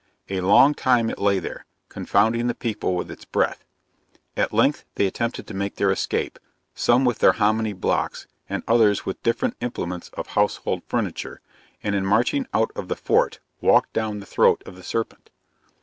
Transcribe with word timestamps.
A 0.31 0.41
long 0.41 0.73
time 0.73 1.11
it 1.11 1.19
lay 1.19 1.37
there, 1.37 1.67
confounding 1.87 2.47
the 2.47 2.55
people 2.55 2.95
with 2.95 3.11
its 3.11 3.23
breath. 3.23 3.63
At 4.35 4.51
length 4.51 4.83
they 4.95 5.05
attempted 5.05 5.45
to 5.45 5.53
make 5.53 5.75
their 5.75 5.91
escape, 5.91 6.39
some 6.73 7.05
with 7.05 7.19
their 7.19 7.33
hommany 7.33 7.73
blocks, 7.79 8.25
and 8.49 8.63
others 8.67 9.05
with 9.05 9.21
different 9.21 9.57
implements 9.61 10.09
of 10.15 10.25
household 10.29 10.81
furniture; 10.87 11.39
and 11.83 11.93
in 11.93 12.03
marching 12.03 12.47
out 12.51 12.71
of 12.75 12.87
the 12.87 12.95
fort 12.95 13.41
walked 13.59 13.93
down 13.93 14.19
the 14.21 14.25
throat 14.25 14.63
of 14.65 14.75
the 14.75 14.81
serpent. 14.81 15.29